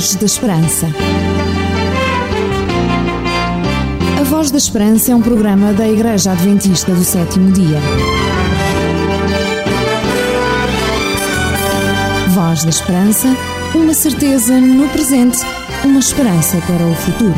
Voz 0.00 0.14
da 0.14 0.24
Esperança. 0.24 0.86
A 4.18 4.22
Voz 4.22 4.50
da 4.50 4.56
Esperança 4.56 5.12
é 5.12 5.14
um 5.14 5.20
programa 5.20 5.74
da 5.74 5.86
Igreja 5.86 6.32
Adventista 6.32 6.94
do 6.94 7.04
Sétimo 7.04 7.52
Dia. 7.52 7.78
Voz 12.30 12.64
da 12.64 12.70
Esperança, 12.70 13.28
uma 13.74 13.92
certeza 13.92 14.58
no 14.58 14.88
presente, 14.88 15.36
uma 15.84 15.98
esperança 16.00 16.56
para 16.62 16.86
o 16.86 16.94
futuro. 16.94 17.34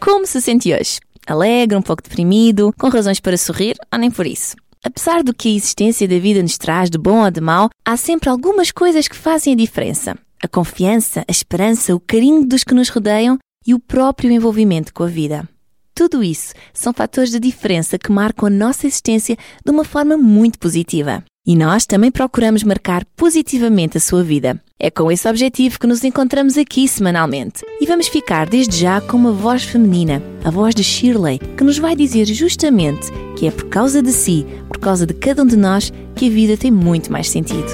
Como 0.00 0.26
se 0.26 0.40
sente 0.40 0.74
hoje? 0.74 0.98
Alegre, 1.24 1.78
um 1.78 1.82
pouco 1.82 2.02
deprimido, 2.02 2.74
com 2.76 2.88
razões 2.88 3.20
para 3.20 3.36
sorrir 3.36 3.76
ou 3.92 3.98
nem 4.00 4.10
por 4.10 4.26
isso? 4.26 4.56
Apesar 4.82 5.22
do 5.22 5.34
que 5.34 5.48
a 5.48 5.52
existência 5.52 6.08
da 6.08 6.18
vida 6.18 6.42
nos 6.42 6.56
traz 6.56 6.88
de 6.88 6.96
bom 6.96 7.22
ou 7.22 7.30
de 7.30 7.40
mau, 7.40 7.68
há 7.84 7.96
sempre 7.98 8.30
algumas 8.30 8.70
coisas 8.70 9.06
que 9.06 9.16
fazem 9.16 9.52
a 9.52 9.56
diferença. 9.56 10.16
A 10.42 10.48
confiança, 10.48 11.20
a 11.28 11.30
esperança, 11.30 11.94
o 11.94 12.00
carinho 12.00 12.46
dos 12.46 12.64
que 12.64 12.72
nos 12.72 12.88
rodeiam 12.88 13.38
e 13.66 13.74
o 13.74 13.78
próprio 13.78 14.30
envolvimento 14.30 14.94
com 14.94 15.02
a 15.04 15.06
vida. 15.06 15.46
Tudo 15.94 16.24
isso 16.24 16.54
são 16.72 16.94
fatores 16.94 17.30
de 17.30 17.38
diferença 17.38 17.98
que 17.98 18.10
marcam 18.10 18.46
a 18.46 18.50
nossa 18.50 18.86
existência 18.86 19.36
de 19.62 19.70
uma 19.70 19.84
forma 19.84 20.16
muito 20.16 20.58
positiva. 20.58 21.22
E 21.50 21.56
nós 21.56 21.84
também 21.84 22.12
procuramos 22.12 22.62
marcar 22.62 23.04
positivamente 23.16 23.96
a 23.96 24.00
sua 24.00 24.22
vida. 24.22 24.62
É 24.78 24.88
com 24.88 25.10
esse 25.10 25.28
objetivo 25.28 25.80
que 25.80 25.86
nos 25.88 26.04
encontramos 26.04 26.56
aqui 26.56 26.86
semanalmente. 26.86 27.64
E 27.80 27.86
vamos 27.86 28.06
ficar 28.06 28.48
desde 28.48 28.76
já 28.76 29.00
com 29.00 29.16
uma 29.16 29.32
voz 29.32 29.64
feminina, 29.64 30.22
a 30.44 30.50
voz 30.52 30.76
de 30.76 30.84
Shirley, 30.84 31.40
que 31.40 31.64
nos 31.64 31.76
vai 31.76 31.96
dizer 31.96 32.26
justamente 32.26 33.10
que 33.36 33.48
é 33.48 33.50
por 33.50 33.64
causa 33.64 34.00
de 34.00 34.12
si, 34.12 34.46
por 34.68 34.78
causa 34.78 35.04
de 35.04 35.12
cada 35.12 35.42
um 35.42 35.46
de 35.46 35.56
nós, 35.56 35.92
que 36.14 36.28
a 36.28 36.30
vida 36.30 36.56
tem 36.56 36.70
muito 36.70 37.10
mais 37.10 37.28
sentido. 37.28 37.66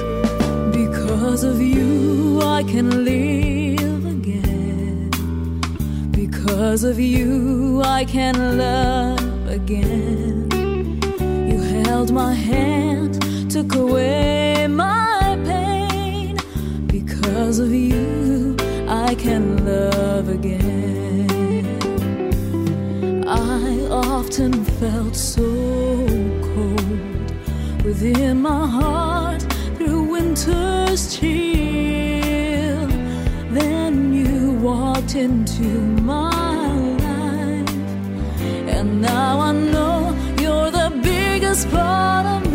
Because 0.72 1.44
of 1.44 1.62
you 1.62 2.38
I 2.41 2.64
can 2.64 3.04
live 3.04 4.06
again. 4.08 5.10
Because 6.12 6.82
of 6.82 6.98
you 6.98 7.82
I 7.82 8.06
can 8.06 8.56
love 8.56 9.52
again. 9.54 10.48
You 11.47 11.60
held 11.84 12.10
my 12.10 12.32
hand, 12.32 13.25
took 13.67 13.78
away 13.78 14.67
my 14.69 15.39
pain. 15.45 16.36
Because 16.86 17.59
of 17.59 17.72
you 17.72 18.56
I 18.89 19.14
can 19.14 19.64
love 19.64 20.28
again. 20.28 21.67
I 23.27 23.89
often 23.91 24.64
felt 24.64 25.17
so 25.17 25.42
cold 26.42 27.33
within 27.84 28.42
my 28.42 28.67
heart 28.67 29.42
through 29.77 30.03
winter's 30.11 31.17
chill. 31.17 32.87
Then 33.50 34.12
you 34.12 34.53
walked 34.53 35.14
into 35.14 35.64
my 36.03 36.31
life, 37.06 37.70
and 38.69 39.00
now 39.00 39.41
I 39.41 39.53
know 39.53 40.14
you're 40.41 40.70
the 40.70 40.91
biggest 41.03 41.70
part 41.70 42.27
of 42.27 42.45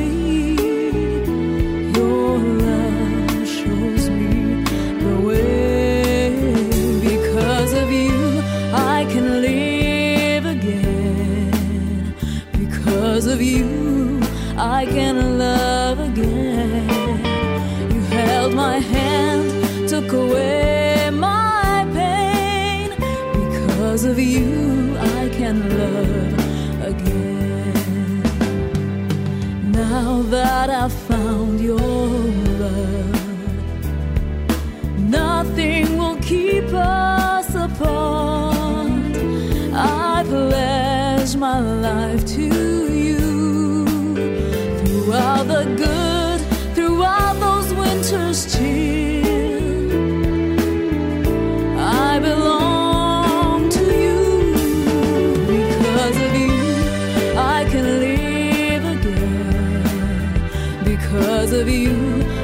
of 61.62 61.70
you. 61.70 61.96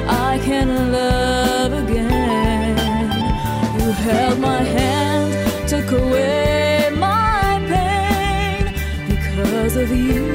I 0.06 0.38
can 0.44 0.92
love 0.92 1.72
again. 1.72 2.76
You 3.80 3.90
held 3.90 4.38
my 4.38 4.62
hand, 4.62 5.68
took 5.68 5.90
away 5.90 6.90
my 6.94 7.60
pain. 7.68 8.72
Because 9.08 9.76
of 9.76 9.90
you, 9.90 10.27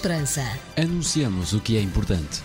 Esperança. 0.00 0.42
Anunciamos 0.78 1.52
o 1.52 1.60
que 1.60 1.76
é 1.76 1.82
importante. 1.82 2.40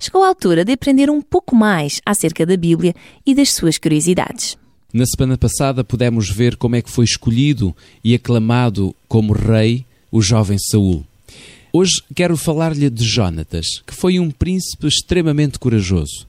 Chegou 0.00 0.24
a 0.24 0.26
altura 0.26 0.64
de 0.64 0.72
aprender 0.72 1.08
um 1.08 1.22
pouco 1.22 1.54
mais 1.54 2.00
acerca 2.04 2.44
da 2.44 2.56
Bíblia 2.56 2.92
e 3.24 3.32
das 3.32 3.52
suas 3.52 3.78
curiosidades. 3.78 4.58
Na 4.92 5.06
semana 5.06 5.38
passada 5.38 5.84
pudemos 5.84 6.28
ver 6.28 6.56
como 6.56 6.74
é 6.74 6.82
que 6.82 6.90
foi 6.90 7.04
escolhido 7.04 7.72
e 8.02 8.16
aclamado 8.16 8.92
como 9.06 9.32
rei 9.32 9.86
o 10.10 10.20
jovem 10.20 10.58
Saul. 10.58 11.06
Hoje 11.72 12.02
quero 12.12 12.36
falar-lhe 12.36 12.90
de 12.90 13.04
Jonatas, 13.04 13.66
que 13.86 13.94
foi 13.94 14.18
um 14.18 14.28
príncipe 14.28 14.88
extremamente 14.88 15.56
corajoso. 15.56 16.26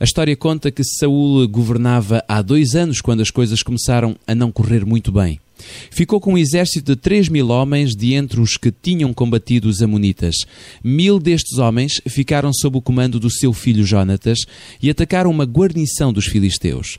A 0.00 0.04
história 0.04 0.36
conta 0.36 0.70
que 0.70 0.84
Saul 0.84 1.48
governava 1.48 2.22
há 2.28 2.40
dois 2.40 2.76
anos 2.76 3.00
quando 3.00 3.20
as 3.20 3.32
coisas 3.32 3.62
começaram 3.64 4.16
a 4.28 4.32
não 4.32 4.52
correr 4.52 4.86
muito 4.86 5.10
bem. 5.10 5.40
Ficou 5.90 6.20
com 6.20 6.34
um 6.34 6.38
exército 6.38 6.94
de 6.94 7.00
três 7.00 7.28
mil 7.28 7.48
homens 7.48 7.96
de 7.96 8.14
entre 8.14 8.40
os 8.40 8.56
que 8.56 8.70
tinham 8.70 9.12
combatido 9.12 9.68
os 9.68 9.82
Amonitas. 9.82 10.36
Mil 10.84 11.18
destes 11.18 11.58
homens 11.58 12.00
ficaram 12.06 12.52
sob 12.52 12.78
o 12.78 12.80
comando 12.80 13.18
do 13.18 13.28
seu 13.28 13.52
filho 13.52 13.84
Jonatas 13.84 14.38
e 14.80 14.88
atacaram 14.88 15.32
uma 15.32 15.44
guarnição 15.44 16.12
dos 16.12 16.26
filisteus. 16.26 16.98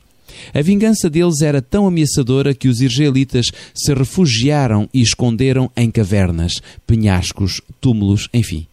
A 0.52 0.60
vingança 0.60 1.08
deles 1.08 1.40
era 1.40 1.62
tão 1.62 1.86
ameaçadora 1.86 2.54
que 2.54 2.68
os 2.68 2.82
israelitas 2.82 3.46
se 3.74 3.94
refugiaram 3.94 4.88
e 4.92 5.00
esconderam 5.00 5.70
em 5.74 5.90
cavernas, 5.90 6.60
penhascos, 6.86 7.62
túmulos, 7.80 8.28
enfim. 8.32 8.66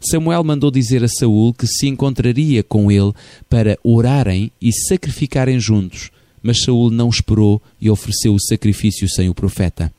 Samuel 0.00 0.44
mandou 0.44 0.70
dizer 0.70 1.02
a 1.04 1.08
Saul 1.08 1.52
que 1.52 1.66
se 1.66 1.86
encontraria 1.86 2.62
com 2.62 2.90
ele 2.90 3.12
para 3.48 3.78
orarem 3.82 4.50
e 4.60 4.72
sacrificarem 4.72 5.58
juntos, 5.60 6.10
mas 6.42 6.62
Saul 6.62 6.90
não 6.90 7.08
esperou 7.08 7.60
e 7.80 7.90
ofereceu 7.90 8.34
o 8.34 8.40
sacrifício 8.40 9.08
sem 9.08 9.28
o 9.28 9.34
profeta. 9.34 9.92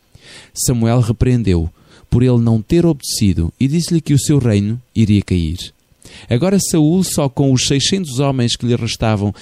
Samuel 0.53 0.99
repreendeu 0.99 1.69
por 2.09 2.21
ele 2.21 2.37
não 2.37 2.61
ter 2.61 2.85
obedecido 2.85 3.51
e 3.59 3.67
disse-lhe 3.67 4.01
que 4.01 4.13
o 4.13 4.19
seu 4.19 4.37
reino 4.37 4.79
iria 4.95 5.21
cair. 5.21 5.73
Agora 6.29 6.59
Saul, 6.59 7.03
só 7.03 7.27
com 7.27 7.51
os 7.51 7.65
seiscentos 7.65 8.19
homens 8.19 8.55
que 8.55 8.65
lhe 8.65 8.75
restavam, 8.75 9.33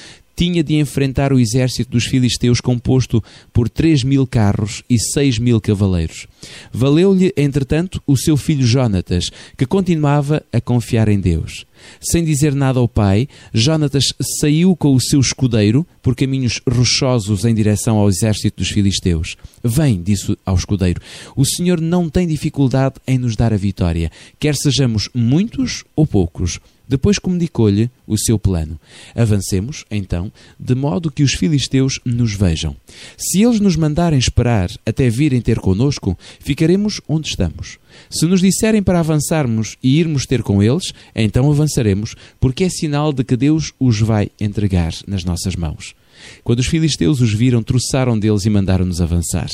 tinha 0.42 0.64
de 0.64 0.74
enfrentar 0.74 1.32
o 1.32 1.40
exército 1.40 1.92
dos 1.92 2.06
filisteus 2.06 2.60
composto 2.60 3.24
por 3.54 3.70
três 3.70 4.04
mil 4.04 4.26
carros 4.26 4.82
e 4.90 4.98
seis 4.98 5.38
mil 5.38 5.62
cavaleiros. 5.62 6.26
Valeu-lhe, 6.74 7.32
entretanto, 7.38 8.02
o 8.08 8.18
seu 8.18 8.36
filho 8.36 8.66
Jonatas, 8.66 9.30
que 9.56 9.68
continuava 9.68 10.44
a 10.52 10.60
confiar 10.60 11.10
em 11.10 11.20
Deus. 11.20 11.64
Sem 12.00 12.26
dizer 12.26 12.56
nada 12.56 12.80
ao 12.80 12.88
pai, 12.88 13.28
Jonatas 13.54 14.06
saiu 14.40 14.76
com 14.76 14.96
o 14.96 15.00
seu 15.00 15.20
escudeiro 15.20 15.86
por 16.02 16.16
caminhos 16.16 16.60
rochosos 16.68 17.46
em 17.46 17.54
direção 17.54 17.98
ao 17.98 18.10
exército 18.10 18.58
dos 18.58 18.70
filisteus. 18.70 19.36
Vem, 19.64 20.02
disse 20.02 20.36
ao 20.44 20.56
escudeiro, 20.56 21.00
o 21.36 21.46
Senhor 21.46 21.80
não 21.80 22.10
tem 22.10 22.28
dificuldade 22.28 22.96
em 23.06 23.20
nos 23.20 23.36
dar 23.36 23.54
a 23.54 23.58
vitória, 23.58 24.12
quer 24.40 24.56
sejamos 24.56 25.08
muitos 25.14 25.84
ou 25.96 26.08
poucos. 26.08 26.60
Depois 26.92 27.18
comunicou-lhe 27.18 27.90
o 28.06 28.18
seu 28.18 28.38
plano. 28.38 28.78
Avancemos, 29.16 29.86
então, 29.90 30.30
de 30.60 30.76
modo 30.76 31.10
que 31.10 31.24
os 31.24 31.34
filisteus 31.34 32.02
nos 32.04 32.34
vejam. 32.34 32.76
Se 33.18 33.42
eles 33.42 33.62
nos 33.62 33.78
mandarem 33.78 34.20
esperar 34.20 34.70
até 34.86 35.10
virem 35.10 35.40
ter 35.40 35.58
conosco, 35.58 36.18
ficaremos 36.42 37.00
onde 37.08 37.30
estamos. 37.30 37.80
Se 38.10 38.26
nos 38.26 38.42
disserem 38.42 38.84
para 38.84 39.00
avançarmos 39.00 39.78
e 39.82 40.02
irmos 40.02 40.26
ter 40.26 40.44
com 40.44 40.62
eles, 40.62 40.92
então 41.16 41.50
avançaremos, 41.50 42.14
porque 42.42 42.66
é 42.66 42.70
sinal 42.70 43.14
de 43.14 43.24
que 43.24 43.38
Deus 43.38 43.72
os 43.80 44.02
vai 44.02 44.30
entregar 44.38 44.94
nas 45.08 45.24
nossas 45.24 45.56
mãos. 45.56 45.96
Quando 46.44 46.60
os 46.60 46.68
filisteus 46.68 47.22
os 47.22 47.34
viram, 47.34 47.64
troçaram 47.64 48.18
deles 48.18 48.46
e 48.46 48.50
mandaram-nos 48.50 49.02
avançar. 49.02 49.50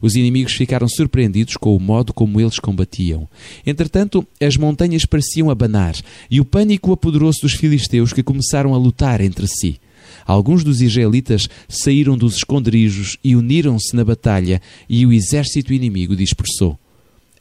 Os 0.00 0.16
inimigos 0.16 0.52
ficaram 0.52 0.88
surpreendidos 0.88 1.56
com 1.56 1.76
o 1.76 1.80
modo 1.80 2.12
como 2.12 2.40
eles 2.40 2.58
combatiam. 2.58 3.28
Entretanto, 3.66 4.26
as 4.40 4.56
montanhas 4.56 5.04
pareciam 5.04 5.50
abanar, 5.50 5.94
e 6.30 6.40
o 6.40 6.44
pânico 6.44 6.92
apoderou-se 6.92 7.40
dos 7.40 7.54
filisteus 7.54 8.12
que 8.12 8.22
começaram 8.22 8.74
a 8.74 8.78
lutar 8.78 9.20
entre 9.20 9.46
si. 9.46 9.80
Alguns 10.26 10.64
dos 10.64 10.80
israelitas 10.80 11.48
saíram 11.68 12.16
dos 12.16 12.36
esconderijos 12.36 13.16
e 13.22 13.36
uniram-se 13.36 13.94
na 13.94 14.04
batalha, 14.04 14.60
e 14.88 15.04
o 15.04 15.12
exército 15.12 15.72
inimigo 15.72 16.16
dispersou. 16.16 16.78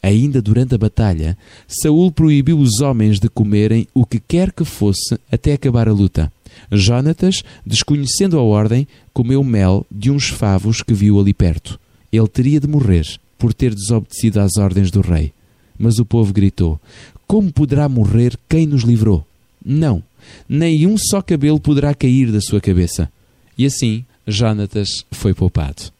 Ainda 0.01 0.41
durante 0.41 0.75
a 0.75 0.77
batalha, 0.77 1.37
Saul 1.65 2.11
proibiu 2.11 2.59
os 2.59 2.81
homens 2.81 3.21
de 3.21 3.29
comerem 3.29 3.87
o 3.93 4.05
que 4.05 4.19
quer 4.19 4.51
que 4.51 4.65
fosse 4.65 5.17
até 5.31 5.53
acabar 5.53 5.87
a 5.87 5.93
luta. 5.93 6.31
Jonatas, 6.71 7.43
desconhecendo 7.65 8.37
a 8.37 8.41
ordem, 8.41 8.87
comeu 9.13 9.43
mel 9.43 9.85
de 9.91 10.11
uns 10.11 10.29
favos 10.29 10.81
que 10.81 10.93
viu 10.93 11.19
ali 11.19 11.33
perto. 11.33 11.79
Ele 12.11 12.27
teria 12.27 12.59
de 12.59 12.67
morrer 12.67 13.07
por 13.37 13.53
ter 13.53 13.73
desobedecido 13.73 14.39
às 14.39 14.57
ordens 14.57 14.91
do 14.91 15.01
rei. 15.01 15.33
Mas 15.77 15.99
o 15.99 16.05
povo 16.05 16.31
gritou: 16.31 16.79
Como 17.27 17.51
poderá 17.51 17.89
morrer 17.89 18.37
quem 18.47 18.65
nos 18.65 18.83
livrou? 18.83 19.25
Não, 19.65 20.03
nem 20.47 20.85
um 20.87 20.97
só 20.97 21.21
cabelo 21.21 21.59
poderá 21.59 21.93
cair 21.93 22.31
da 22.31 22.41
sua 22.41 22.61
cabeça. 22.61 23.11
E 23.57 23.65
assim, 23.65 24.05
Jonatas 24.27 25.05
foi 25.11 25.33
poupado. 25.33 25.91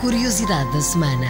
Curiosidade 0.00 0.72
da 0.72 0.80
semana. 0.80 1.26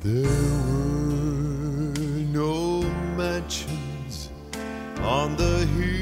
There 0.00 0.22
were 1.96 2.24
no 2.30 2.82
mansions 3.16 4.30
on 5.02 5.34
the 5.34 5.66
hills 5.76 5.93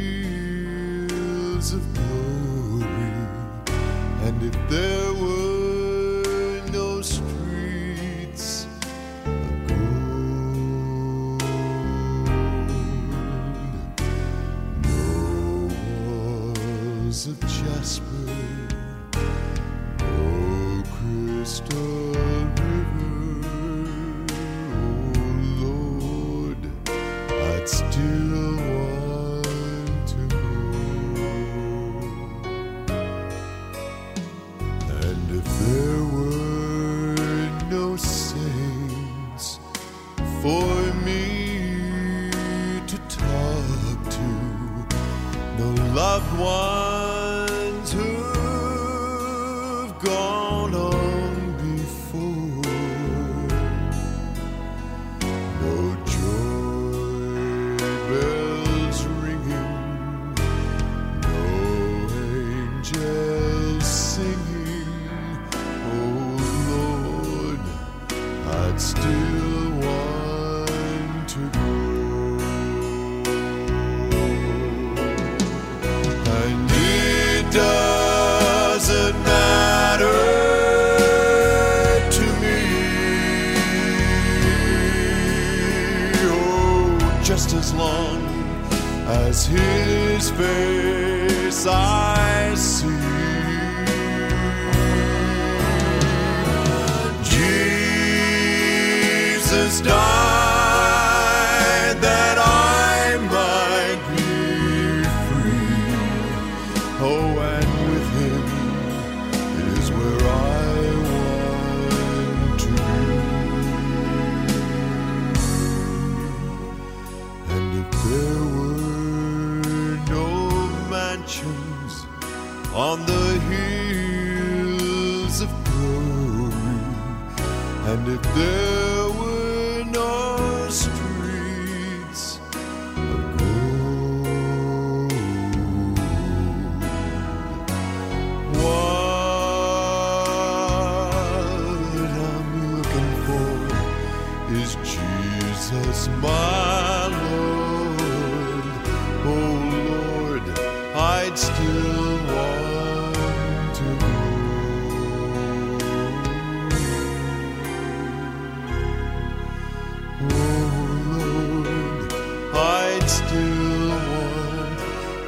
still 163.12 163.90
want 163.90 164.78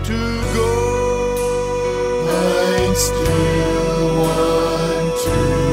to 0.09 0.21
go. 0.57 0.71
I'd 2.31 2.97
still 2.97 4.01
want 4.21 5.13
to. 5.25 5.65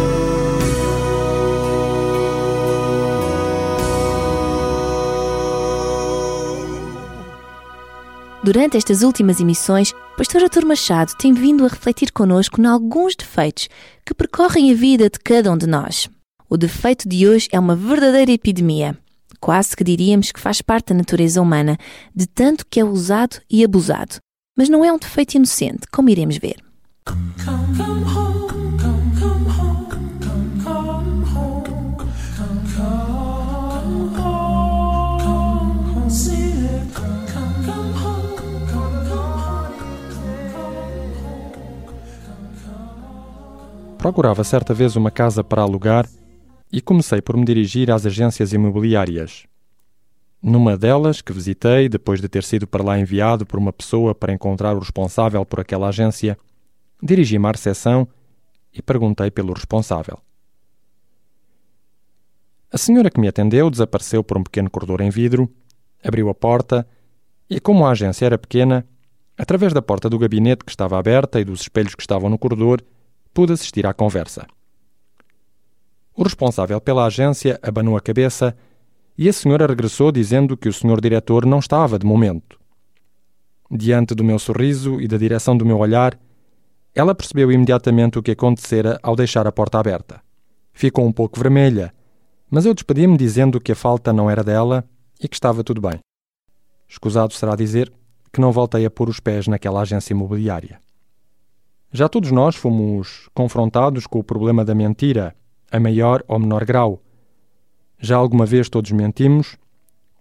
Durante 8.44 8.75
estas 8.75 9.03
últimas 9.03 9.39
emissões, 9.39 9.94
Pastor 10.18 10.44
Artur 10.44 10.65
Machado 10.65 11.13
tem 11.18 11.32
vindo 11.32 11.63
a 11.63 11.70
refletir 11.70 12.12
connosco 12.12 12.60
em 12.60 12.65
alguns 12.65 13.15
defeitos 13.15 13.70
que 14.06 14.13
percorrem 14.13 14.72
a 14.72 14.75
vida 14.75 15.10
de 15.10 15.20
cada 15.20 15.51
um 15.51 15.58
de 15.58 15.68
nós. 15.68 16.10
O 16.50 16.58
defeito 16.58 17.08
de 17.08 17.25
hoje 17.27 17.48
é 17.51 17.60
uma 17.60 17.75
verdadeira 17.75 18.32
epidemia. 18.32 18.98
Quase 19.41 19.75
que 19.75 19.83
diríamos 19.83 20.31
que 20.31 20.39
faz 20.39 20.62
parte 20.62 20.89
da 20.89 21.00
natureza 21.00 21.41
humana, 21.41 21.75
de 22.15 22.27
tanto 22.27 22.63
que 22.69 22.79
é 22.79 22.83
usado 22.86 23.41
e 23.50 23.63
abusado. 23.63 24.17
Mas 24.55 24.69
não 24.69 24.86
é 24.86 24.93
um 24.93 25.00
defeito 25.00 25.33
inocente, 25.33 25.88
como 25.91 26.10
iremos 26.10 26.38
ver. 26.38 26.57
Procurava 43.98 44.43
certa 44.43 44.71
vez 44.71 44.95
uma 44.95 45.10
casa 45.10 45.43
para 45.43 45.63
alugar 45.63 46.07
e 46.72 46.82
comecei 46.82 47.22
por 47.22 47.36
me 47.36 47.44
dirigir 47.44 47.92
às 47.92 48.06
agências 48.06 48.54
imobiliárias. 48.54 49.46
Numa 50.42 50.78
delas, 50.78 51.22
que 51.22 51.34
visitei 51.34 51.88
depois 51.88 52.22
de 52.22 52.28
ter 52.28 52.44
sido 52.44 52.66
para 52.66 52.84
lá 52.84 52.98
enviado 52.98 53.46
por 53.46 53.60
uma 53.60 53.72
pessoa 53.72 54.16
para 54.16 54.34
encontrar 54.34 54.75
o 54.75 54.80
responsável 54.80 55.46
por 55.46 55.60
aquela 55.60 55.90
agência, 55.90 56.38
dirigi-me 57.01 57.48
à 57.48 57.51
recepção 57.51 58.08
e 58.74 58.82
perguntei 58.82 59.30
pelo 59.30 59.54
responsável. 59.54 60.18
A 62.72 62.78
senhora 62.78 63.12
que 63.12 63.20
me 63.20 63.28
atendeu 63.28 63.70
desapareceu 63.70 64.24
por 64.24 64.38
um 64.38 64.44
pequeno 64.44 64.70
corredor 64.70 65.01
em 65.01 65.10
vidro, 65.10 65.51
abriu 66.04 66.30
a 66.30 66.34
porta 66.34 66.88
e, 67.50 67.60
como 67.60 67.86
a 67.86 67.92
agência 67.92 68.25
era 68.25 68.38
pequena, 68.38 68.88
através 69.38 69.74
da 69.74 69.82
porta 69.82 70.10
do 70.10 70.18
gabinete 70.18 70.63
que 70.63 70.72
estava 70.72 70.98
aberta 70.98 71.40
e 71.40 71.44
dos 71.44 71.62
espelhos 71.62 71.94
que 71.94 72.01
estavam 72.01 72.30
no 72.30 72.38
corredor, 72.40 72.82
pude 73.34 73.51
assistir 73.51 73.86
à 73.86 73.94
conversa. 73.94 74.48
O 76.22 76.24
responsável 76.24 76.80
pela 76.80 77.08
agência 77.08 77.60
abanou 77.63 77.98
a 77.98 78.00
cabeça 78.00 78.56
e 79.18 79.28
a 79.28 79.34
senhora 79.34 79.66
regressou 79.66 80.12
dizendo 80.12 80.56
que 80.56 80.70
o 80.70 80.74
senhor 80.74 81.01
diretor 81.01 81.48
não 81.48 81.58
estava 81.58 81.98
de 81.98 82.06
momento. 82.06 82.60
Diante 83.72 84.13
do 84.13 84.24
meu 84.24 84.38
sorriso 84.38 85.01
e 85.01 85.08
da 85.08 85.18
direção 85.18 85.58
do 85.58 85.66
meu 85.66 85.80
olhar, 85.80 86.16
ela 86.94 87.16
percebeu 87.16 87.51
imediatamente 87.51 88.20
o 88.20 88.22
que 88.22 88.30
acontecera 88.30 89.00
ao 89.01 89.16
deixar 89.16 89.48
a 89.48 89.51
porta 89.51 89.80
aberta. 89.80 90.22
Ficou 90.72 91.08
um 91.08 91.12
pouco 91.12 91.40
vermelha, 91.40 91.92
mas 92.51 92.68
eu 92.68 92.75
despedi-me 92.75 93.18
dizendo 93.18 93.60
que 93.60 93.72
a 93.72 93.75
falta 93.75 94.13
não 94.13 94.30
era 94.30 94.44
dela 94.44 94.88
e 95.20 95.28
que 95.28 95.36
estava 95.36 95.63
tudo 95.63 95.82
bem. 95.82 95.98
Escusado 96.88 97.34
será 97.34 97.56
dizer 97.56 97.92
que 98.32 98.40
não 98.40 98.51
voltei 98.51 98.86
a 98.86 98.92
pôr 98.92 99.10
os 99.10 99.20
pés 99.20 99.48
naquela 99.48 99.82
agência 99.82 100.13
imobiliária. 100.13 100.80
Já 101.92 102.08
todos 102.08 102.32
nós 102.32 102.56
fomos 102.56 103.28
confrontados 103.34 104.06
com 104.06 104.20
o 104.20 104.24
problema 104.24 104.63
da 104.63 104.75
mentira, 104.75 105.36
a 105.72 105.80
maior 105.80 106.24
ou 106.28 106.40
menor 106.40 106.66
grau. 106.66 107.01
Já 108.00 108.18
alguma 108.18 108.46
vez 108.46 108.70
todos 108.70 108.92
mentimos, 108.92 109.58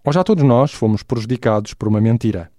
ou 0.03 0.13
já 0.13 0.23
todos 0.23 0.43
nós 0.43 0.71
fomos 0.71 1.03
prejudicados 1.03 1.73
por 1.73 1.87
uma 1.87 2.01
mentira. 2.01 2.51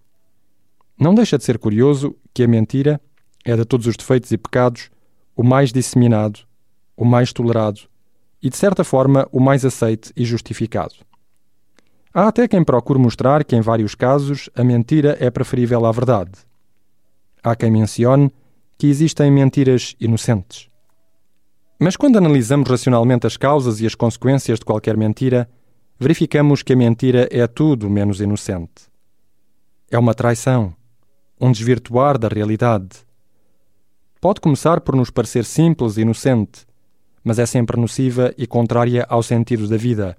Não 0.98 1.14
deixa 1.14 1.38
de 1.38 1.44
ser 1.44 1.58
curioso 1.58 2.14
que 2.32 2.42
a 2.42 2.48
mentira 2.48 3.00
é 3.44 3.56
de 3.56 3.64
todos 3.64 3.86
os 3.86 3.96
defeitos 3.96 4.30
e 4.30 4.38
pecados 4.38 4.90
o 5.34 5.42
mais 5.42 5.72
disseminado, 5.72 6.40
o 6.96 7.04
mais 7.04 7.32
tolerado 7.32 7.80
e, 8.42 8.50
de 8.50 8.56
certa 8.56 8.84
forma, 8.84 9.26
o 9.32 9.40
mais 9.40 9.64
aceite 9.64 10.12
e 10.16 10.24
justificado. 10.24 10.94
Há 12.12 12.28
até 12.28 12.46
quem 12.46 12.62
procure 12.62 12.98
mostrar 12.98 13.42
que, 13.42 13.56
em 13.56 13.60
vários 13.60 13.94
casos, 13.94 14.50
a 14.54 14.62
mentira 14.62 15.16
é 15.18 15.30
preferível 15.30 15.86
à 15.86 15.92
verdade. 15.92 16.32
Há 17.42 17.56
quem 17.56 17.70
mencione 17.70 18.30
que 18.76 18.86
existem 18.86 19.30
mentiras 19.30 19.96
inocentes. 19.98 20.68
Mas 21.84 21.96
quando 21.96 22.16
analisamos 22.16 22.70
racionalmente 22.70 23.26
as 23.26 23.36
causas 23.36 23.80
e 23.80 23.86
as 23.86 23.96
consequências 23.96 24.60
de 24.60 24.64
qualquer 24.64 24.96
mentira, 24.96 25.50
verificamos 25.98 26.62
que 26.62 26.72
a 26.72 26.76
mentira 26.76 27.28
é 27.28 27.44
tudo 27.48 27.90
menos 27.90 28.20
inocente. 28.20 28.84
É 29.90 29.98
uma 29.98 30.14
traição, 30.14 30.72
um 31.40 31.50
desvirtuar 31.50 32.18
da 32.18 32.28
realidade. 32.28 33.04
Pode 34.20 34.40
começar 34.40 34.80
por 34.80 34.94
nos 34.94 35.10
parecer 35.10 35.44
simples 35.44 35.96
e 35.96 36.02
inocente, 36.02 36.64
mas 37.24 37.40
é 37.40 37.46
sempre 37.46 37.76
nociva 37.80 38.32
e 38.38 38.46
contrária 38.46 39.04
ao 39.08 39.20
sentido 39.20 39.66
da 39.66 39.76
vida. 39.76 40.16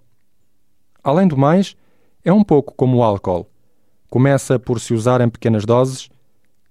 Além 1.01 1.29
do 1.29 1.37
mais, 1.37 1.77
é 2.25 2.33
um 2.33 2.43
pouco 2.43 2.73
como 2.73 2.97
o 2.97 3.03
álcool. 3.03 3.47
Começa 4.09 4.59
por 4.59 4.81
se 4.81 4.93
usar 4.93 5.21
em 5.21 5.29
pequenas 5.29 5.63
doses 5.63 6.09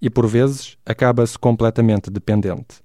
e, 0.03 0.11
por 0.11 0.27
vezes, 0.27 0.77
acaba-se 0.85 1.39
completamente 1.39 2.11
dependente. 2.11 2.83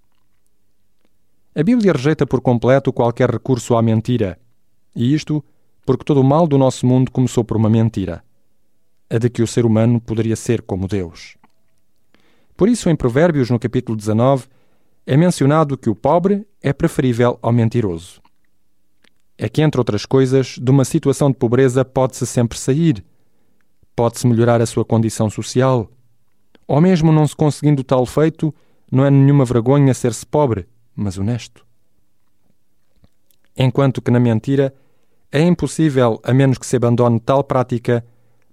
A 1.59 1.63
Bíblia 1.63 1.91
rejeita 1.91 2.23
por 2.23 2.39
completo 2.39 2.93
qualquer 2.93 3.31
recurso 3.31 3.75
à 3.75 3.81
mentira, 3.81 4.37
e 4.95 5.11
isto 5.11 5.43
porque 5.87 6.05
todo 6.05 6.21
o 6.21 6.23
mal 6.23 6.45
do 6.45 6.55
nosso 6.55 6.85
mundo 6.85 7.09
começou 7.09 7.43
por 7.43 7.57
uma 7.57 7.67
mentira, 7.67 8.23
a 9.09 9.17
de 9.17 9.27
que 9.27 9.41
o 9.41 9.47
ser 9.47 9.65
humano 9.65 9.99
poderia 9.99 10.35
ser 10.35 10.61
como 10.61 10.87
Deus. 10.87 11.35
Por 12.55 12.69
isso, 12.69 12.91
em 12.91 12.95
Provérbios, 12.95 13.49
no 13.49 13.57
capítulo 13.57 13.97
19, 13.97 14.45
é 15.03 15.17
mencionado 15.17 15.75
que 15.75 15.89
o 15.89 15.95
pobre 15.95 16.45
é 16.61 16.71
preferível 16.71 17.39
ao 17.41 17.51
mentiroso. 17.51 18.21
É 19.35 19.49
que, 19.49 19.63
entre 19.63 19.81
outras 19.81 20.05
coisas, 20.05 20.59
de 20.61 20.69
uma 20.69 20.85
situação 20.85 21.31
de 21.31 21.37
pobreza 21.37 21.83
pode-se 21.83 22.27
sempre 22.27 22.59
sair, 22.59 23.03
pode-se 23.95 24.27
melhorar 24.27 24.61
a 24.61 24.67
sua 24.67 24.85
condição 24.85 25.27
social, 25.27 25.89
ou 26.67 26.79
mesmo 26.79 27.11
não 27.11 27.25
se 27.25 27.35
conseguindo 27.35 27.83
tal 27.83 28.05
feito, 28.05 28.53
não 28.91 29.03
é 29.03 29.09
nenhuma 29.09 29.43
vergonha 29.43 29.91
ser-se 29.95 30.23
pobre, 30.23 30.67
mas 30.97 31.17
honesto. 31.17 31.65
Enquanto 33.55 34.01
que 34.01 34.11
na 34.11 34.19
mentira 34.19 34.73
é 35.31 35.41
impossível, 35.41 36.19
a 36.23 36.33
menos 36.33 36.57
que 36.57 36.65
se 36.65 36.75
abandone 36.75 37.19
tal 37.19 37.43
prática, 37.43 38.03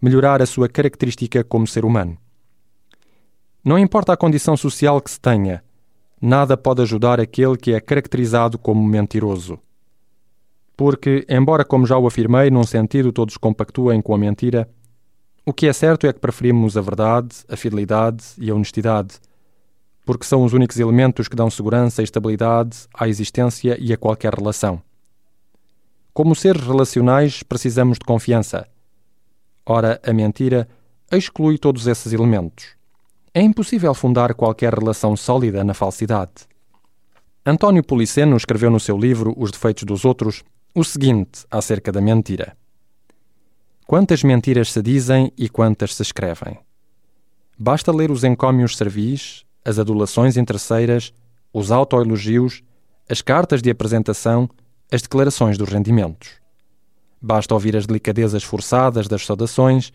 melhorar 0.00 0.42
a 0.42 0.46
sua 0.46 0.68
característica 0.68 1.42
como 1.42 1.66
ser 1.66 1.84
humano. 1.84 2.18
Não 3.64 3.78
importa 3.78 4.12
a 4.12 4.16
condição 4.16 4.56
social 4.56 5.00
que 5.00 5.10
se 5.10 5.18
tenha, 5.18 5.64
nada 6.20 6.56
pode 6.56 6.82
ajudar 6.82 7.18
aquele 7.18 7.56
que 7.56 7.72
é 7.72 7.80
caracterizado 7.80 8.58
como 8.58 8.86
mentiroso. 8.86 9.58
Porque, 10.76 11.24
embora, 11.28 11.64
como 11.64 11.86
já 11.86 11.96
o 11.96 12.06
afirmei, 12.06 12.50
num 12.50 12.64
sentido 12.64 13.12
todos 13.12 13.38
compactuem 13.38 14.02
com 14.02 14.14
a 14.14 14.18
mentira, 14.18 14.68
O 15.46 15.52
que 15.52 15.66
é 15.66 15.72
certo 15.74 16.06
é 16.06 16.12
que 16.12 16.20
preferimos 16.20 16.74
a 16.74 16.80
verdade, 16.80 17.44
a 17.50 17.56
fidelidade 17.56 18.24
e 18.38 18.50
a 18.50 18.54
honestidade, 18.54 19.16
porque 20.04 20.26
são 20.26 20.44
os 20.44 20.52
únicos 20.52 20.78
elementos 20.78 21.28
que 21.28 21.37
dão 21.37 21.50
segurança 21.50 22.02
e 22.02 22.04
estabilidade 22.04 22.87
à 22.92 23.08
existência 23.08 23.76
e 23.80 23.92
a 23.92 23.96
qualquer 23.96 24.34
relação. 24.34 24.82
Como 26.12 26.34
seres 26.34 26.62
relacionais, 26.62 27.42
precisamos 27.42 27.99
de 27.99 28.04
confiança. 28.04 28.68
Ora, 29.66 30.00
a 30.06 30.12
mentira 30.12 30.68
exclui 31.11 31.58
todos 31.58 31.87
esses 31.87 32.12
elementos. 32.12 32.76
É 33.32 33.40
impossível 33.40 33.92
fundar 33.94 34.34
qualquer 34.34 34.75
relação 34.75 35.16
sólida 35.16 35.64
na 35.64 35.75
falsidade. 35.75 36.46
António 37.44 37.82
Policeno 37.82 38.37
escreveu 38.37 38.70
no 38.70 38.78
seu 38.78 38.96
livro 38.96 39.34
Os 39.37 39.50
Defeitos 39.50 39.84
dos 39.84 40.04
Outros 40.04 40.44
o 40.75 40.84
seguinte 40.84 41.44
acerca 41.50 41.90
da 41.90 42.00
mentira: 42.00 42.56
Quantas 43.87 44.23
mentiras 44.23 44.73
se 44.73 44.80
dizem 44.80 45.32
e 45.37 45.49
quantas 45.49 45.94
se 45.94 46.02
escrevem? 46.02 46.58
Basta 47.58 47.92
ler 47.92 48.11
os 48.11 48.25
encômios 48.25 48.76
servis, 48.76 49.44
as 49.64 49.78
adulações 49.78 50.37
interesseiras, 50.37 51.12
os 51.52 51.71
autoelogios, 51.71 52.62
as 53.09 53.23
cartas 53.23 53.62
de 53.62 53.71
apresentação, 53.71 54.49
as 54.90 55.02
declarações 55.02 55.56
dos 55.56 55.68
rendimentos. 55.68 56.33
Basta 57.21 57.54
ouvir 57.54 57.76
as 57.76 57.87
delicadezas 57.87 58.42
forçadas 58.42 59.09
das 59.09 59.25
saudações, 59.25 59.92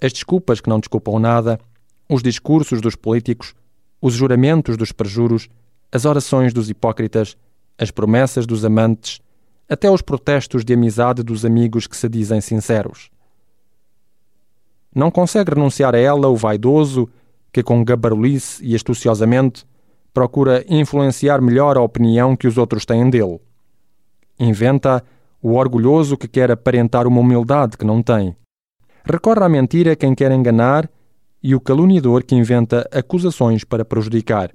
as 0.00 0.12
desculpas 0.12 0.60
que 0.60 0.68
não 0.68 0.80
desculpam 0.80 1.18
nada, 1.18 1.60
os 2.08 2.22
discursos 2.22 2.80
dos 2.80 2.96
políticos, 2.96 3.54
os 4.00 4.14
juramentos 4.14 4.76
dos 4.76 4.92
perjuros, 4.92 5.48
as 5.92 6.04
orações 6.04 6.52
dos 6.52 6.70
hipócritas, 6.70 7.36
as 7.78 7.90
promessas 7.90 8.46
dos 8.46 8.64
amantes, 8.64 9.20
até 9.68 9.90
os 9.90 10.02
protestos 10.02 10.64
de 10.64 10.72
amizade 10.72 11.22
dos 11.22 11.44
amigos 11.44 11.86
que 11.86 11.96
se 11.96 12.08
dizem 12.08 12.40
sinceros. 12.40 13.10
Não 14.94 15.10
consegue 15.10 15.54
renunciar 15.54 15.94
a 15.94 15.98
ela 15.98 16.28
o 16.28 16.36
vaidoso 16.36 17.08
que, 17.52 17.62
com 17.62 17.84
gabarulice 17.84 18.64
e 18.64 18.74
astuciosamente, 18.74 19.64
procura 20.12 20.64
influenciar 20.68 21.40
melhor 21.40 21.76
a 21.76 21.82
opinião 21.82 22.36
que 22.36 22.46
os 22.46 22.58
outros 22.58 22.84
têm 22.84 23.08
dele. 23.08 23.40
Inventa 24.38 25.04
o 25.42 25.54
orgulhoso 25.54 26.16
que 26.16 26.28
quer 26.28 26.50
aparentar 26.50 27.06
uma 27.06 27.20
humildade 27.20 27.76
que 27.76 27.84
não 27.84 28.02
tem. 28.02 28.36
Recorre 29.04 29.44
à 29.44 29.48
mentira 29.48 29.96
quem 29.96 30.14
quer 30.14 30.30
enganar 30.32 30.90
e 31.42 31.54
o 31.54 31.60
caluniador 31.60 32.22
que 32.22 32.34
inventa 32.34 32.86
acusações 32.92 33.64
para 33.64 33.84
prejudicar. 33.84 34.50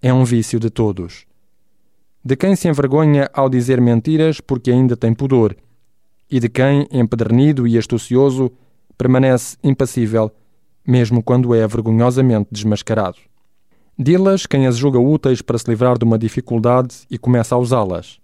É 0.00 0.12
um 0.12 0.24
vício 0.24 0.58
de 0.58 0.70
todos. 0.70 1.26
De 2.24 2.36
quem 2.36 2.56
se 2.56 2.68
envergonha 2.68 3.28
ao 3.32 3.48
dizer 3.48 3.80
mentiras 3.80 4.40
porque 4.40 4.70
ainda 4.70 4.96
tem 4.96 5.12
pudor, 5.12 5.56
e 6.30 6.40
de 6.40 6.48
quem, 6.48 6.86
empedernido 6.90 7.66
e 7.66 7.78
astucioso, 7.78 8.52
permanece 8.96 9.56
impassível, 9.62 10.30
mesmo 10.88 11.22
quando 11.22 11.54
é 11.54 11.66
vergonhosamente 11.68 12.48
desmascarado. 12.50 13.18
Dilas 13.98 14.46
quem 14.46 14.66
as 14.66 14.78
julga 14.78 14.98
úteis 14.98 15.42
para 15.42 15.58
se 15.58 15.68
livrar 15.68 15.98
de 15.98 16.04
uma 16.04 16.18
dificuldade 16.18 17.00
e 17.10 17.18
começa 17.18 17.54
a 17.54 17.58
usá-las. 17.58 18.18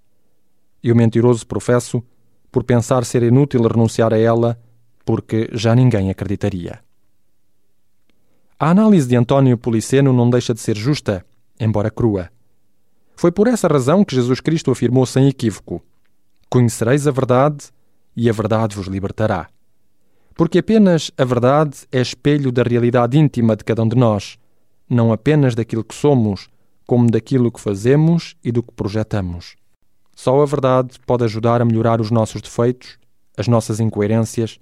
E 0.83 0.91
o 0.91 0.97
mentiroso 0.97 1.47
professo, 1.47 2.03
por 2.51 2.65
pensar 2.65 3.05
ser 3.05 3.23
inútil 3.23 3.69
renunciar 3.69 4.15
a 4.15 4.19
ela, 4.19 4.59
porque 5.05 5.51
já 5.53 5.75
ninguém 5.75 6.09
acreditaria. 6.09 6.81
A 8.59 8.71
análise 8.71 9.07
de 9.07 9.17
António 9.17 9.59
Policeno 9.59 10.11
não 10.11 10.31
deixa 10.31 10.55
de 10.55 10.61
ser 10.61 10.77
justa, 10.77 11.23
embora 11.61 11.91
crua. 11.91 12.31
Foi 13.15 13.31
por 13.31 13.47
essa 13.47 13.69
razão 13.69 14.05
que 14.05 14.15
Jesus 14.15 14.41
Cristo 14.41 14.71
afirmou 14.71 15.05
sem 15.05 15.29
equívoco: 15.29 15.83
Conhecereis 16.49 17.07
a 17.07 17.11
verdade, 17.11 17.67
e 18.17 18.31
a 18.31 18.33
verdade 18.33 18.75
vos 18.75 18.87
libertará. 18.87 19.51
Porque 20.35 20.59
apenas 20.59 21.13
a 21.17 21.25
verdade 21.25 21.87
é 21.93 22.01
espelho 22.01 22.51
da 22.51 22.63
realidade 22.65 23.17
íntima 23.17 23.55
de 23.55 23.63
cada 23.63 23.83
um 23.83 23.89
de 23.89 23.97
nós, 23.97 24.37
não 24.91 25.13
apenas 25.13 25.55
daquilo 25.55 25.85
que 25.85 25.95
somos, 25.95 26.49
como 26.87 27.11
daquilo 27.11 27.53
que 27.53 27.61
fazemos 27.61 28.35
e 28.43 28.51
do 28.51 28.63
que 28.63 28.73
projetamos. 28.73 29.55
Só 30.15 30.43
a 30.43 30.47
verdade 30.47 30.99
pode 31.07 31.25
ajudar 31.25 31.63
a 31.63 31.65
melhorar 31.65 32.01
os 32.01 32.11
nossos 32.11 32.43
defeitos, 32.43 32.99
as 33.37 33.47
nossas 33.47 33.79
incoerências, 33.79 34.59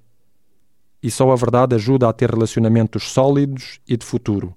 e 1.02 1.10
só 1.10 1.30
a 1.30 1.36
verdade 1.36 1.74
ajuda 1.74 2.08
a 2.08 2.12
ter 2.12 2.30
relacionamentos 2.30 3.10
sólidos 3.10 3.80
e 3.88 3.96
de 3.96 4.04
futuro. 4.04 4.54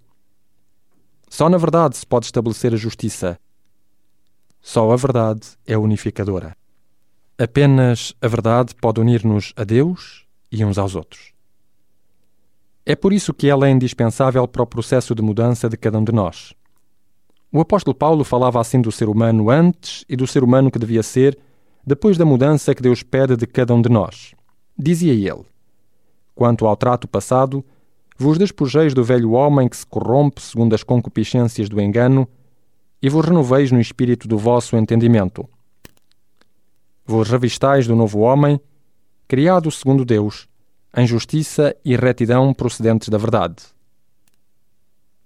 Só 1.30 1.50
na 1.50 1.58
verdade 1.58 1.98
se 1.98 2.06
pode 2.06 2.26
estabelecer 2.26 2.74
a 2.74 2.78
justiça. 2.78 3.40
Só 4.62 4.92
a 4.92 4.96
verdade 4.96 5.48
é 5.66 5.78
unificadora. 5.78 6.56
Apenas 7.38 8.14
a 8.22 8.28
verdade 8.28 8.76
pode 8.76 9.02
unir-nos 9.02 9.54
a 9.56 9.64
Deus 9.64 10.25
e 10.56 10.66
uns 10.66 10.78
aos 10.78 10.96
outros. 10.96 11.34
É 12.86 12.96
por 12.96 13.12
isso 13.12 13.34
que 13.34 13.50
ela 13.50 13.68
é 13.68 13.72
indispensável 13.72 14.48
para 14.48 14.64
o 14.64 14.68
processo 14.68 15.14
de 15.16 15.22
mudança 15.22 15.68
de 15.68 15.76
cada 15.76 15.98
um 15.98 16.04
de 16.04 16.12
nós. 16.12 16.54
O 17.52 17.60
apóstolo 17.60 17.96
Paulo 17.96 18.24
falava 18.24 18.60
assim 18.60 18.82
do 18.82 18.92
ser 18.92 19.10
humano 19.10 19.50
antes 19.50 20.06
e 20.08 20.16
do 20.16 20.28
ser 20.28 20.44
humano 20.44 20.70
que 20.70 20.80
devia 20.80 21.02
ser 21.02 21.38
depois 21.86 22.18
da 22.18 22.26
mudança 22.26 22.74
que 22.76 22.82
Deus 22.82 23.04
pede 23.04 23.36
de 23.36 23.46
cada 23.48 23.74
um 23.74 23.82
de 23.82 23.90
nós. 23.90 24.34
Dizia 24.78 25.14
ele: 25.14 25.46
Quanto 26.34 26.66
ao 26.66 26.76
trato 26.76 27.08
passado, 27.08 27.64
vos 28.18 28.38
despojeis 28.38 28.94
do 28.94 29.04
velho 29.04 29.32
homem 29.32 29.70
que 29.70 29.78
se 29.78 29.86
corrompe 29.86 30.42
segundo 30.42 30.74
as 30.74 30.84
concupiscências 30.84 31.70
do 31.70 31.80
engano 31.82 32.28
e 33.02 33.10
vos 33.10 33.26
renoveis 33.26 33.72
no 33.72 33.80
espírito 33.80 34.28
do 34.28 34.38
vosso 34.38 34.76
entendimento. 34.76 35.48
Vos 37.06 37.30
revistais 37.30 37.88
do 37.88 37.96
novo 37.96 38.20
homem, 38.20 38.60
criado 39.28 39.72
segundo 39.72 40.06
Deus, 40.06 40.48
em 40.96 41.06
justiça 41.06 41.76
e 41.84 41.96
retidão 41.96 42.54
procedentes 42.54 43.10
da 43.10 43.18
verdade. 43.18 43.64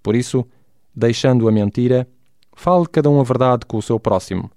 Por 0.02 0.14
isso, 0.14 0.46
deixando 0.94 1.48
a 1.48 1.52
mentira, 1.52 2.08
fale 2.54 2.86
cada 2.86 3.08
um 3.10 3.20
a 3.20 3.24
verdade 3.24 3.66
com 3.66 3.76
o 3.76 3.82
seu 3.82 4.00
próximo, 4.00 4.50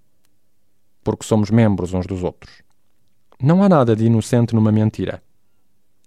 porque 1.04 1.26
somos 1.26 1.52
membros 1.52 1.94
uns 1.94 2.08
dos 2.08 2.24
outros. 2.24 2.64
Não 3.42 3.62
há 3.62 3.70
nada 3.70 3.96
de 3.96 4.06
inocente 4.06 4.56
numa 4.56 4.72
mentira. 4.72 5.22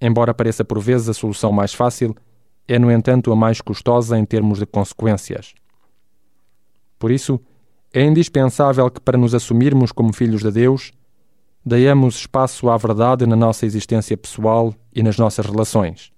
Embora 0.01 0.35
pareça 0.35 0.64
por 0.64 0.81
vezes 0.81 1.09
a 1.09 1.14
solução 1.14 1.53
mais 1.53 1.72
fácil, 1.72 2.14
é, 2.66 2.79
no 2.79 2.90
entanto, 2.90 3.31
a 3.31 3.37
mais 3.37 3.61
custosa 3.61 4.18
em 4.18 4.25
termos 4.25 4.59
de 4.59 4.66
consequências. 4.66 5.55
Por 6.99 7.11
isso, 7.11 7.40
é 7.92 8.03
indispensável 8.03 8.90
que, 8.90 9.01
para 9.01 9.16
nos 9.18 9.35
assumirmos 9.35 9.92
como 9.92 10.12
filhos 10.12 10.42
de 10.42 10.51
Deus, 10.51 10.92
deiamos 11.66 12.14
espaço 12.14 12.70
à 12.70 12.76
verdade 12.76 13.26
na 13.26 13.35
nossa 13.35 13.66
existência 13.66 14.16
pessoal 14.16 14.72
e 14.94 15.02
nas 15.02 15.18
nossas 15.18 15.44
relações. 15.44 16.12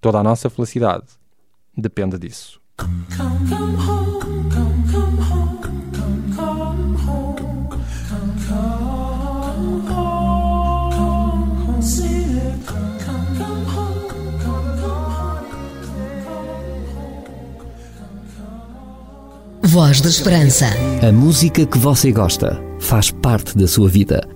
Toda 0.00 0.18
a 0.18 0.24
nossa 0.24 0.48
felicidade 0.48 1.04
depende 1.76 2.18
disso. 2.18 2.58
Voz 19.62 20.00
da 20.00 20.08
Esperança. 20.08 20.66
A 21.06 21.12
música 21.12 21.66
que 21.66 21.76
você 21.76 22.10
gosta 22.10 22.58
faz 22.80 23.10
parte 23.10 23.58
da 23.58 23.66
sua 23.66 23.88
vida. 23.88 24.35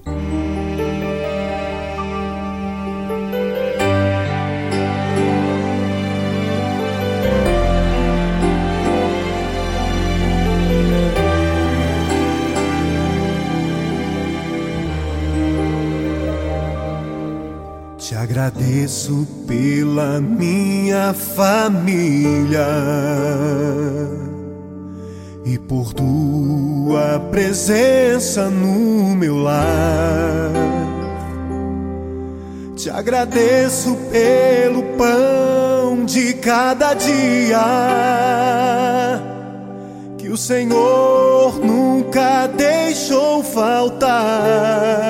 Agradeço 18.70 19.26
pela 19.48 20.20
minha 20.20 21.12
família 21.12 22.68
e 25.44 25.58
por 25.58 25.92
tua 25.92 27.18
presença 27.32 28.48
no 28.48 29.16
meu 29.16 29.38
lar. 29.38 30.52
Te 32.76 32.88
agradeço 32.88 33.96
pelo 34.12 34.84
pão 34.96 36.04
de 36.04 36.34
cada 36.34 36.94
dia 36.94 37.58
que 40.16 40.28
o 40.28 40.36
Senhor 40.36 41.58
nunca 41.58 42.46
deixou 42.46 43.42
faltar. 43.42 45.09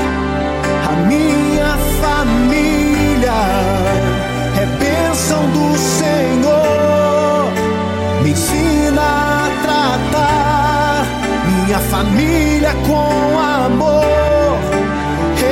Família 12.01 12.73
com 12.87 13.37
amor. 13.37 14.57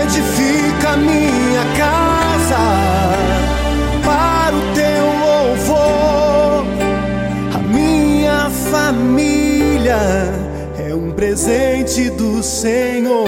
Edifica 0.04 0.98
minha 0.98 1.64
casa 1.78 2.58
para 4.04 4.56
o 4.56 4.62
teu 4.74 5.06
louvor. 5.28 6.66
A 7.54 7.60
minha 7.60 8.50
família 8.72 10.00
é 10.88 10.96
um 10.96 11.12
presente 11.12 12.10
do 12.10 12.42
Senhor. 12.42 13.28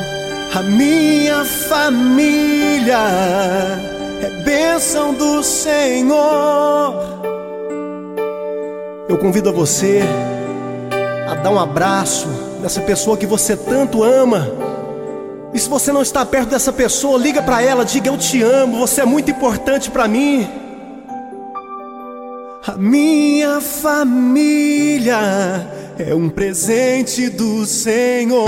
A 0.61 0.63
minha 0.63 1.43
família 1.43 2.99
é 4.21 4.29
bênção 4.43 5.11
do 5.11 5.41
Senhor. 5.41 6.93
Eu 9.09 9.17
convido 9.17 9.49
a 9.49 9.51
você 9.51 10.03
a 11.27 11.33
dar 11.33 11.49
um 11.49 11.57
abraço 11.57 12.27
nessa 12.61 12.79
pessoa 12.79 13.17
que 13.17 13.25
você 13.25 13.57
tanto 13.57 14.03
ama. 14.03 14.47
E 15.51 15.57
se 15.57 15.67
você 15.67 15.91
não 15.91 16.03
está 16.03 16.23
perto 16.23 16.49
dessa 16.49 16.71
pessoa, 16.71 17.17
liga 17.17 17.41
para 17.41 17.63
ela, 17.63 17.83
diga 17.83 18.09
eu 18.09 18.17
te 18.17 18.43
amo, 18.43 18.77
você 18.77 19.01
é 19.01 19.05
muito 19.05 19.31
importante 19.31 19.89
para 19.89 20.07
mim. 20.07 20.47
A 22.67 22.73
minha 22.73 23.59
família 23.59 25.17
é 25.97 26.13
um 26.13 26.29
presente 26.29 27.31
do 27.31 27.65
Senhor. 27.65 28.47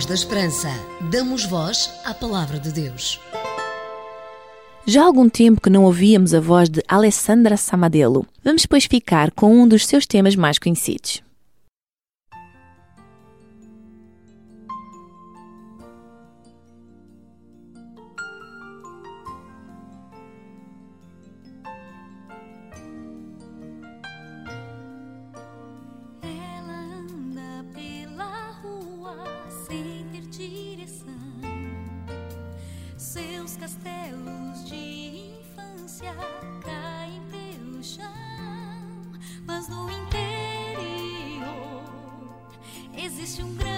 Voz 0.00 0.06
da 0.06 0.14
Esperança. 0.14 0.68
Damos 1.10 1.44
voz 1.44 1.90
à 2.06 2.14
palavra 2.14 2.58
de 2.58 2.72
Deus. 2.72 3.20
Já 4.86 5.02
há 5.02 5.04
algum 5.04 5.28
tempo 5.28 5.60
que 5.60 5.68
não 5.68 5.84
ouvíamos 5.84 6.32
a 6.32 6.40
voz 6.40 6.70
de 6.70 6.82
Alessandra 6.88 7.54
Samadelo. 7.58 8.26
Vamos 8.42 8.62
depois 8.62 8.86
ficar 8.86 9.30
com 9.30 9.54
um 9.54 9.68
dos 9.68 9.86
seus 9.86 10.06
temas 10.06 10.34
mais 10.34 10.58
conhecidos. 10.58 11.22
Existe 43.30 43.42
um 43.42 43.54
grande 43.54 43.69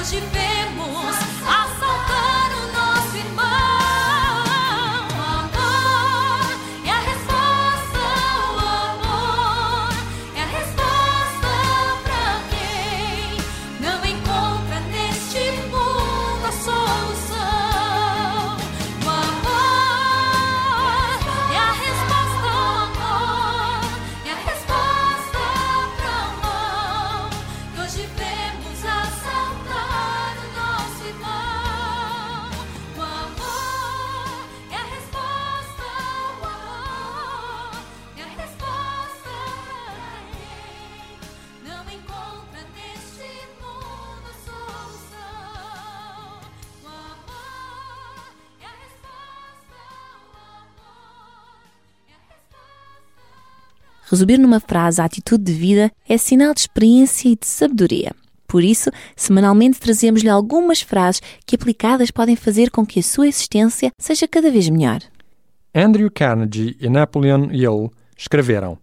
hoje 0.00 0.20
vemos 0.32 0.47
Resumir 54.18 54.38
numa 54.38 54.58
frase 54.58 55.00
a 55.00 55.04
atitude 55.04 55.44
de 55.44 55.52
vida 55.52 55.92
é 56.08 56.18
sinal 56.18 56.52
de 56.52 56.58
experiência 56.58 57.28
e 57.28 57.36
de 57.36 57.46
sabedoria. 57.46 58.10
Por 58.48 58.64
isso, 58.64 58.90
semanalmente 59.14 59.78
trazemos-lhe 59.78 60.28
algumas 60.28 60.82
frases 60.82 61.22
que 61.46 61.54
aplicadas 61.54 62.10
podem 62.10 62.34
fazer 62.34 62.68
com 62.68 62.84
que 62.84 62.98
a 62.98 63.02
sua 63.04 63.28
existência 63.28 63.92
seja 63.96 64.26
cada 64.26 64.50
vez 64.50 64.68
melhor. 64.68 64.98
Andrew 65.72 66.10
Carnegie 66.10 66.76
e 66.80 66.88
Napoleon 66.88 67.48
Hill 67.52 67.92
escreveram: 68.16 68.76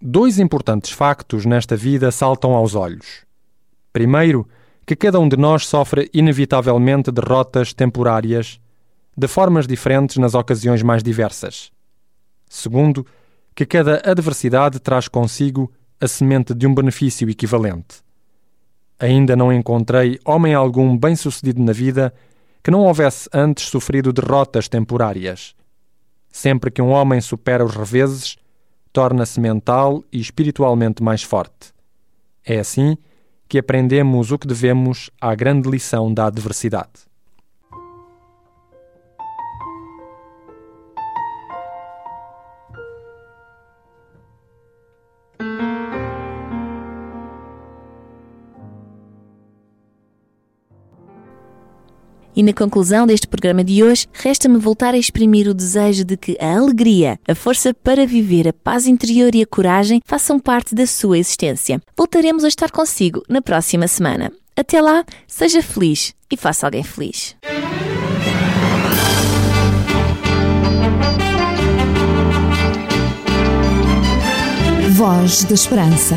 Dois 0.00 0.40
importantes 0.40 0.90
factos 0.90 1.46
nesta 1.46 1.76
vida 1.76 2.10
saltam 2.10 2.52
aos 2.52 2.74
olhos. 2.74 3.24
Primeiro, 3.92 4.44
que 4.84 4.96
cada 4.96 5.20
um 5.20 5.28
de 5.28 5.36
nós 5.36 5.68
sofre 5.68 6.10
inevitavelmente 6.12 7.12
derrotas 7.12 7.72
temporárias, 7.72 8.58
de 9.16 9.28
formas 9.28 9.68
diferentes 9.68 10.16
nas 10.16 10.34
ocasiões 10.34 10.82
mais 10.82 11.00
diversas. 11.00 11.70
Segundo, 12.48 13.06
cada 13.66 14.02
adversidade 14.04 14.80
traz 14.80 15.08
consigo 15.08 15.70
a 16.00 16.08
semente 16.08 16.54
de 16.54 16.66
um 16.66 16.74
benefício 16.74 17.28
equivalente. 17.28 18.02
Ainda 18.98 19.36
não 19.36 19.52
encontrei 19.52 20.18
homem 20.24 20.54
algum 20.54 20.96
bem-sucedido 20.96 21.62
na 21.62 21.72
vida 21.72 22.14
que 22.62 22.70
não 22.70 22.80
houvesse 22.80 23.28
antes 23.32 23.66
sofrido 23.66 24.12
derrotas 24.12 24.68
temporárias. 24.68 25.54
Sempre 26.30 26.70
que 26.70 26.80
um 26.80 26.90
homem 26.90 27.20
supera 27.20 27.64
os 27.64 27.74
reveses, 27.74 28.36
torna-se 28.92 29.40
mental 29.40 30.04
e 30.12 30.20
espiritualmente 30.20 31.02
mais 31.02 31.22
forte. 31.22 31.72
É 32.44 32.58
assim 32.58 32.96
que 33.48 33.58
aprendemos 33.58 34.32
o 34.32 34.38
que 34.38 34.46
devemos 34.46 35.10
à 35.20 35.34
grande 35.34 35.68
lição 35.68 36.12
da 36.12 36.26
adversidade. 36.26 37.11
E 52.34 52.42
na 52.42 52.52
conclusão 52.52 53.06
deste 53.06 53.28
programa 53.28 53.62
de 53.62 53.84
hoje, 53.84 54.06
resta-me 54.12 54.58
voltar 54.58 54.94
a 54.94 54.98
exprimir 54.98 55.48
o 55.48 55.54
desejo 55.54 56.04
de 56.04 56.16
que 56.16 56.36
a 56.40 56.56
alegria, 56.56 57.18
a 57.28 57.34
força 57.34 57.74
para 57.74 58.06
viver, 58.06 58.48
a 58.48 58.52
paz 58.52 58.86
interior 58.86 59.34
e 59.34 59.42
a 59.42 59.46
coragem 59.46 60.00
façam 60.04 60.40
parte 60.40 60.74
da 60.74 60.86
sua 60.86 61.18
existência. 61.18 61.80
Voltaremos 61.96 62.44
a 62.44 62.48
estar 62.48 62.70
consigo 62.70 63.22
na 63.28 63.42
próxima 63.42 63.86
semana. 63.86 64.32
Até 64.56 64.80
lá, 64.80 65.04
seja 65.26 65.62
feliz 65.62 66.14
e 66.30 66.36
faça 66.36 66.66
alguém 66.66 66.82
feliz. 66.82 67.36
Voz 74.96 75.44
da 75.44 75.54
Esperança. 75.54 76.16